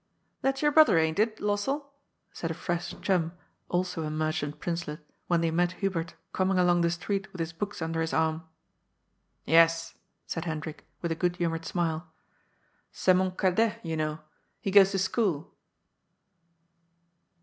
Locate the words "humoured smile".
11.35-12.11